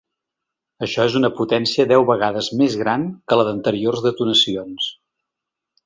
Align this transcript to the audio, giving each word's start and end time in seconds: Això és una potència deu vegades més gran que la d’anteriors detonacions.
Això 0.85 1.05
és 1.09 1.17
una 1.19 1.29
potència 1.41 1.85
deu 1.93 2.07
vegades 2.11 2.49
més 2.63 2.79
gran 2.83 3.07
que 3.29 3.41
la 3.43 3.47
d’anteriors 3.51 4.05
detonacions. 4.11 4.93